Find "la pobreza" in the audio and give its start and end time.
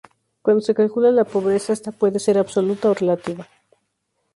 1.11-1.73